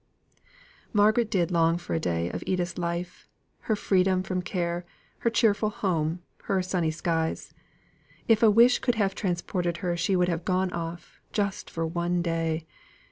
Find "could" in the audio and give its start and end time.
8.79-8.95